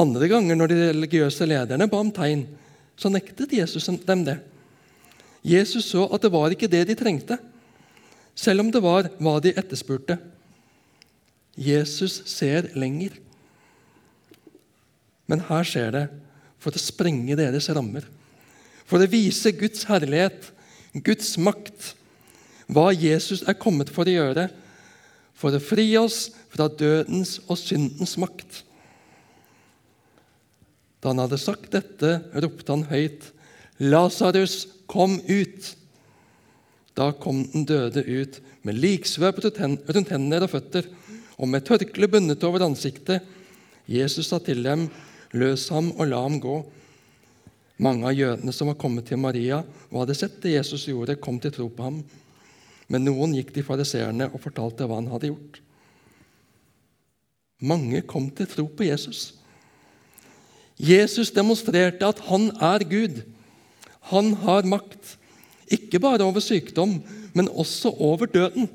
Andre 0.01 0.27
ganger 0.27 0.57
når 0.59 0.71
de 0.71 0.79
religiøse 0.89 1.47
lederne 1.47 1.87
ba 1.87 2.01
om 2.03 2.11
tegn, 2.11 2.43
så 2.99 3.11
nektet 3.11 3.53
Jesus 3.55 3.87
dem 3.87 4.23
det. 4.27 4.39
Jesus 5.45 5.91
så 5.91 6.07
at 6.09 6.23
det 6.25 6.31
var 6.33 6.51
ikke 6.51 6.71
det 6.71 6.83
de 6.89 6.97
trengte, 6.97 7.37
selv 8.35 8.65
om 8.65 8.71
det 8.71 8.81
var 8.83 9.07
hva 9.21 9.37
de 9.43 9.53
etterspurte. 9.55 10.17
Jesus 11.55 12.23
ser 12.27 12.71
lenger. 12.75 13.13
Men 15.31 15.45
her 15.47 15.63
skjer 15.63 15.93
det 15.95 16.05
for 16.59 16.75
å 16.75 16.81
sprenge 16.81 17.37
deres 17.39 17.69
rammer, 17.71 18.03
for 18.85 19.01
å 19.01 19.09
vise 19.09 19.53
Guds 19.55 19.85
herlighet, 19.87 20.51
Guds 21.05 21.35
makt, 21.41 21.93
hva 22.67 22.89
Jesus 22.91 23.45
er 23.47 23.57
kommet 23.59 23.91
for 23.93 24.07
å 24.07 24.15
gjøre, 24.17 24.49
for 25.35 25.55
å 25.55 25.63
fri 25.63 25.87
oss 25.99 26.29
fra 26.51 26.67
dødens 26.67 27.37
og 27.45 27.59
syndens 27.59 28.15
makt. 28.19 28.64
Da 31.05 31.11
han 31.13 31.21
hadde 31.21 31.37
sagt 31.37 31.69
dette, 31.69 32.15
ropte 32.33 32.73
han 32.73 32.87
høyt, 32.89 33.27
'Lasarus, 33.77 34.65
kom 34.89 35.19
ut!' 35.29 35.75
Da 36.97 37.11
kom 37.11 37.43
den 37.51 37.67
døde 37.69 38.01
ut 38.01 38.39
med 38.65 38.79
liksvøp 38.79 39.43
rundt 39.43 40.09
hender 40.09 40.47
og 40.47 40.49
føtter 40.49 40.87
og 41.37 41.51
med 41.51 41.67
tørkle 41.67 42.09
bundet 42.09 42.41
over 42.47 42.65
ansiktet. 42.65 43.21
Jesus 43.85 44.31
sa 44.31 44.39
til 44.39 44.63
dem, 44.65 44.89
'Løs 45.29 45.69
ham 45.69 45.91
og 45.91 46.09
la 46.09 46.23
ham 46.25 46.41
gå.' 46.41 46.65
Mange 47.77 48.07
av 48.09 48.17
jødene 48.17 48.53
som 48.55 48.73
var 48.73 48.81
kommet 48.81 49.05
til 49.05 49.21
Maria 49.21 49.61
og 49.91 50.01
hadde 50.01 50.17
sett 50.17 50.41
det 50.41 50.57
Jesus 50.57 50.87
gjorde, 50.89 51.21
kom 51.21 51.37
til 51.39 51.51
tro 51.51 51.69
på 51.69 51.83
ham. 51.85 52.01
Men 52.89 53.05
noen 53.05 53.37
gikk 53.37 53.53
til 53.53 53.67
fariseerne 53.67 54.31
og 54.33 54.41
fortalte 54.41 54.89
hva 54.89 54.97
han 55.03 55.11
hadde 55.13 55.29
gjort. 55.29 55.61
Mange 57.61 58.01
kom 58.01 58.31
til 58.31 58.47
tro 58.49 58.65
på 58.65 58.89
Jesus. 58.89 59.35
Jesus 60.75 61.31
demonstrerte 61.31 62.07
at 62.07 62.19
han 62.27 62.49
er 62.59 62.83
Gud. 62.87 63.21
Han 64.11 64.33
har 64.43 64.67
makt, 64.67 65.15
ikke 65.71 66.01
bare 66.03 66.25
over 66.25 66.43
sykdom, 66.43 66.99
men 67.33 67.49
også 67.49 67.93
over 67.99 68.27
døden. 68.29 68.67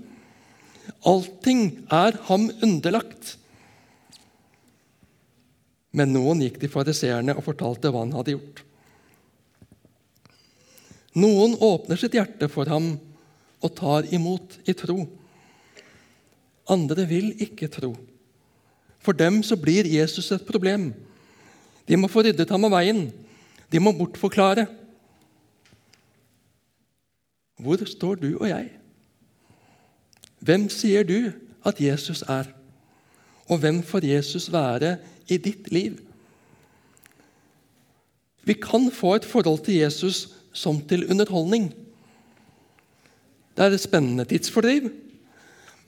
Allting 1.06 1.84
er 1.90 2.16
ham 2.26 2.48
underlagt. 2.62 3.36
Men 5.92 6.12
noen 6.14 6.42
gikk 6.44 6.58
til 6.62 6.72
fariseerne 6.72 7.36
og 7.36 7.46
fortalte 7.46 7.90
hva 7.90 8.04
han 8.04 8.14
hadde 8.14 8.36
gjort. 8.36 8.64
Noen 11.18 11.56
åpner 11.58 11.98
sitt 11.98 12.14
hjerte 12.14 12.46
for 12.50 12.70
ham 12.70 12.92
og 13.60 13.72
tar 13.76 14.06
imot 14.14 14.60
i 14.70 14.74
tro. 14.78 15.02
Andre 16.70 17.06
vil 17.10 17.32
ikke 17.42 17.68
tro. 17.72 17.92
For 19.02 19.16
dem 19.16 19.40
så 19.42 19.58
blir 19.58 19.88
Jesus 19.88 20.30
et 20.32 20.46
problem. 20.46 20.92
De 21.90 21.98
må 21.98 22.06
få 22.06 22.22
ryddet 22.22 22.50
ham 22.54 22.68
av 22.68 22.76
veien. 22.76 23.08
De 23.70 23.82
må 23.82 23.90
bortforklare. 23.98 24.68
Hvor 27.60 27.82
står 27.82 28.20
du 28.22 28.28
og 28.36 28.46
jeg? 28.46 28.68
Hvem 30.40 30.68
sier 30.72 31.04
du 31.04 31.32
at 31.66 31.82
Jesus 31.82 32.22
er? 32.30 32.46
Og 33.50 33.58
hvem 33.60 33.82
får 33.82 34.06
Jesus 34.06 34.46
være 34.54 34.94
i 35.26 35.36
ditt 35.42 35.66
liv? 35.74 35.98
Vi 38.46 38.54
kan 38.56 38.86
få 38.94 39.16
et 39.18 39.26
forhold 39.28 39.66
til 39.66 39.82
Jesus 39.82 40.28
som 40.56 40.78
til 40.88 41.04
underholdning. 41.10 41.68
Det 43.54 43.66
er 43.66 43.74
et 43.74 43.82
spennende 43.82 44.24
tidsfordriv, 44.24 44.88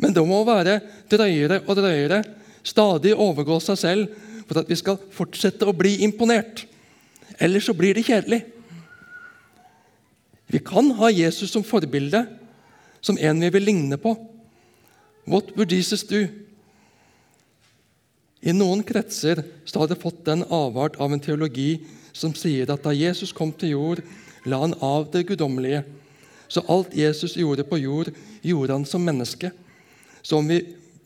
men 0.03 0.13
det 0.13 0.27
må 0.27 0.43
være 0.45 0.81
drøyere 1.11 1.63
og 1.63 1.79
drøyere, 1.79 2.21
stadig 2.63 3.15
overgå 3.17 3.57
seg 3.63 3.79
selv 3.81 4.32
for 4.49 4.61
at 4.61 4.71
vi 4.71 4.79
skal 4.79 5.01
fortsette 5.15 5.67
å 5.69 5.77
bli 5.77 5.99
imponert. 6.07 6.65
Ellers 7.43 7.69
så 7.69 7.75
blir 7.77 7.97
det 7.97 8.07
kjedelig. 8.07 8.43
Vi 10.53 10.61
kan 10.61 10.91
ha 10.99 11.09
Jesus 11.09 11.51
som 11.55 11.65
forbilde, 11.65 12.27
som 13.01 13.19
en 13.19 13.41
vi 13.41 13.51
vil 13.55 13.67
ligne 13.71 13.99
på. 13.99 14.15
What 15.25 15.55
would 15.57 15.73
Jesus 15.73 16.05
do? 16.05 16.27
I 18.43 18.53
noen 18.53 18.83
kretser 18.83 19.45
så 19.65 19.81
har 19.81 19.89
det 19.89 20.01
fått 20.03 20.25
den 20.27 20.43
avart 20.51 20.99
av 21.01 21.13
en 21.15 21.23
teologi 21.23 21.85
som 22.13 22.35
sier 22.37 22.69
at 22.75 22.83
da 22.85 22.93
Jesus 22.93 23.33
kom 23.33 23.53
til 23.55 23.77
jord, 23.77 24.03
la 24.45 24.59
han 24.65 24.75
av 24.83 25.07
det 25.15 25.25
guddommelige. 25.31 25.85
Så 26.51 26.65
alt 26.69 26.93
Jesus 26.93 27.39
gjorde 27.39 27.65
på 27.65 27.79
jord, 27.81 28.11
gjorde 28.45 28.75
han 28.75 28.85
som 28.85 29.05
menneske. 29.07 29.53
Så 30.23 30.37
om 30.43 30.51
vi, 30.51 30.61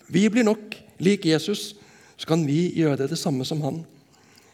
vi 0.08 0.24
blir 0.32 0.48
nok 0.48 0.74
lik 0.98 1.28
Jesus, 1.28 1.74
så 2.16 2.28
kan 2.28 2.46
vi 2.48 2.70
gjøre 2.76 3.08
det 3.10 3.18
samme 3.20 3.44
som 3.44 3.60
han. 3.64 3.82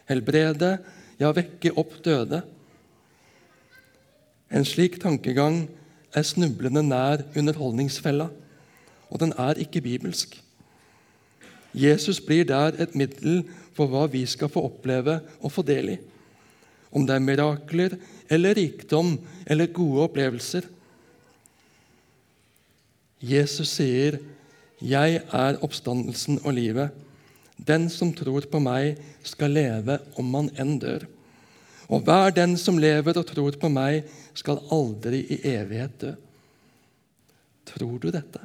Helbrede, 0.09 0.77
ja, 1.19 1.31
vekke 1.31 1.71
opp 1.79 1.95
døde. 2.03 2.41
En 4.53 4.65
slik 4.67 4.99
tankegang 5.01 5.63
er 6.13 6.25
snublende 6.27 6.83
nær 6.85 7.23
underholdningsfella, 7.37 8.29
og 9.09 9.21
den 9.21 9.33
er 9.39 9.61
ikke 9.61 9.81
bibelsk. 9.81 10.35
Jesus 11.73 12.19
blir 12.21 12.45
der 12.45 12.75
et 12.83 12.93
middel 12.95 13.41
for 13.73 13.89
hva 13.89 14.05
vi 14.11 14.21
skal 14.29 14.51
få 14.51 14.67
oppleve 14.67 15.17
og 15.41 15.53
få 15.55 15.63
del 15.65 15.95
i. 15.95 15.97
Om 16.93 17.07
det 17.09 17.15
er 17.15 17.25
mirakler 17.25 17.95
eller 18.29 18.53
rikdom 18.59 19.15
eller 19.49 19.73
gode 19.73 20.03
opplevelser. 20.05 20.67
Jesus 23.21 23.67
sier, 23.67 24.19
'Jeg 24.81 25.21
er 25.31 25.57
oppstandelsen 25.63 26.39
og 26.43 26.53
livet'. 26.53 27.02
Den 27.57 27.89
som 27.93 28.13
tror 28.15 28.47
på 28.49 28.59
meg, 28.63 28.97
skal 29.23 29.53
leve 29.55 29.99
om 30.19 30.33
han 30.35 30.49
enn 30.59 30.77
dør. 30.81 31.05
Og 31.93 32.03
hver 32.07 32.33
den 32.33 32.55
som 32.57 32.79
lever 32.81 33.17
og 33.19 33.27
tror 33.29 33.57
på 33.59 33.69
meg, 33.71 34.07
skal 34.33 34.63
aldri 34.73 35.21
i 35.35 35.39
evighet 35.53 35.99
dø. 36.01 36.13
Tror 37.73 37.99
du 38.01 38.09
dette? 38.11 38.41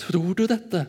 Tror 0.00 0.32
du 0.34 0.46
dette? 0.50 0.86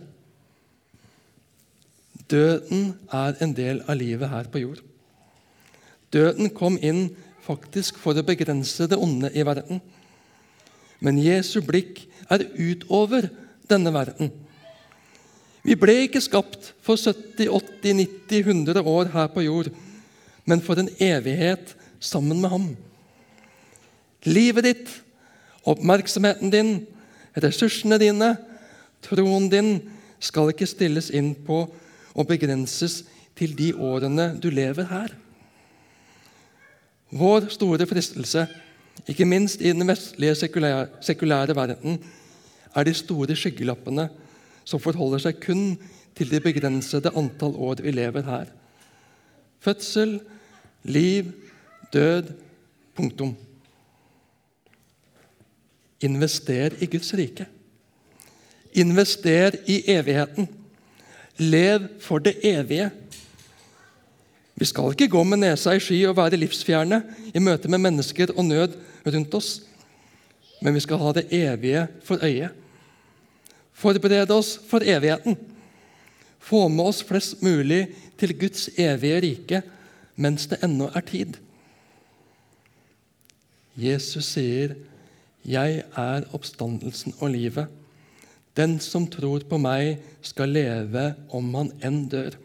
Døden 2.32 2.96
er 3.14 3.38
en 3.44 3.54
del 3.54 3.84
av 3.86 4.00
livet 4.00 4.32
her 4.32 4.50
på 4.50 4.64
jord. 4.64 4.82
Døden 6.14 6.50
kom 6.56 6.80
inn 6.82 7.10
faktisk 7.46 8.00
for 8.02 8.18
å 8.18 8.26
begrense 8.26 8.88
det 8.90 8.98
onde 8.98 9.30
i 9.36 9.46
verden. 9.46 9.82
Men 11.04 11.22
Jesu 11.22 11.60
blikk 11.66 12.02
er 12.32 12.48
utover 12.56 13.28
denne 13.70 13.94
verden. 13.94 14.32
Vi 15.66 15.74
ble 15.74 15.96
ikke 16.06 16.22
skapt 16.22 16.74
for 16.86 17.00
70, 17.00 17.48
80, 17.50 17.96
90, 18.30 18.42
100 18.46 18.82
år 18.86 19.10
her 19.16 19.30
på 19.34 19.42
jord, 19.48 19.72
men 20.46 20.62
for 20.62 20.78
en 20.78 20.92
evighet 21.02 21.74
sammen 22.00 22.38
med 22.42 22.52
ham. 22.54 22.68
Livet 24.30 24.68
ditt, 24.68 24.92
oppmerksomheten 25.66 26.54
din, 26.54 26.72
ressursene 27.42 27.98
dine, 28.02 28.36
troen 29.06 29.50
din 29.50 29.72
skal 30.22 30.52
ikke 30.54 30.70
stilles 30.70 31.10
inn 31.10 31.34
på 31.48 31.64
og 32.14 32.30
begrenses 32.30 33.02
til 33.38 33.56
de 33.58 33.72
årene 33.74 34.36
du 34.42 34.52
lever 34.54 34.86
her. 34.90 35.16
Vår 37.16 37.50
store 37.54 37.88
fristelse, 37.90 38.46
ikke 39.10 39.26
minst 39.26 39.62
i 39.62 39.74
den 39.74 39.86
vestlige 39.88 40.38
sekulære, 40.46 40.88
sekulære 41.02 41.58
verden, 41.58 41.98
er 42.76 42.86
de 42.86 42.94
store 42.94 43.36
skyggelappene 43.38 44.08
som 44.66 44.82
forholder 44.82 45.22
seg 45.22 45.40
kun 45.44 45.76
til 46.16 46.32
det 46.32 46.42
begrensede 46.44 47.14
antall 47.16 47.56
år 47.56 47.84
vi 47.86 47.94
lever 47.94 48.26
her. 48.26 48.50
Fødsel, 49.64 50.20
liv, 50.84 51.32
død. 51.94 52.34
Punktum. 52.96 53.34
Invester 56.00 56.78
i 56.80 56.88
Guds 56.88 57.12
rike. 57.18 57.46
Invester 58.74 59.58
i 59.68 59.82
evigheten. 59.92 60.48
Lev 61.38 61.90
for 62.00 62.24
det 62.24 62.38
evige. 62.44 62.90
Vi 64.56 64.66
skal 64.66 64.94
ikke 64.94 65.12
gå 65.12 65.24
med 65.28 65.42
nesa 65.42 65.74
i 65.76 65.82
sky 65.84 66.06
og 66.08 66.16
være 66.16 66.40
livsfjerne 66.40 67.02
i 67.36 67.42
møte 67.44 67.68
med 67.68 67.84
mennesker 67.84 68.32
og 68.32 68.46
nød 68.48 68.78
rundt 69.04 69.34
oss, 69.36 69.58
men 70.64 70.74
vi 70.74 70.80
skal 70.80 71.02
ha 71.04 71.12
det 71.18 71.26
evige 71.36 71.88
for 72.08 72.24
øye. 72.24 72.50
Forberede 73.76 74.34
oss 74.34 74.56
for 74.70 74.84
evigheten. 74.84 75.36
Få 76.40 76.68
med 76.72 76.92
oss 76.92 77.02
flest 77.04 77.42
mulig 77.44 77.88
til 78.20 78.36
Guds 78.40 78.70
evige 78.80 79.22
rike 79.26 79.62
mens 80.16 80.48
det 80.48 80.62
ennå 80.64 80.88
er 80.96 81.04
tid. 81.04 81.36
Jesus 83.76 84.26
sier, 84.26 84.76
'Jeg 85.46 85.84
er 85.98 86.24
oppstandelsen 86.34 87.14
og 87.20 87.30
livet'. 87.30 87.68
Den 88.56 88.80
som 88.80 89.08
tror 89.08 89.44
på 89.44 89.58
meg, 89.58 90.00
skal 90.22 90.50
leve 90.50 91.16
om 91.30 91.54
han 91.54 91.72
enn 91.84 92.08
dør. 92.08 92.38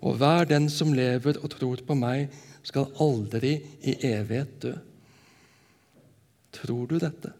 Og 0.00 0.16
hver 0.16 0.48
den 0.48 0.70
som 0.72 0.94
lever 0.96 1.36
og 1.42 1.50
tror 1.52 1.82
på 1.86 1.94
meg, 1.94 2.32
skal 2.62 2.88
aldri 2.98 3.60
i 3.84 3.94
evighet 4.08 4.56
dø. 4.62 4.72
Tror 6.56 6.86
du 6.86 6.96
dette? 6.98 7.36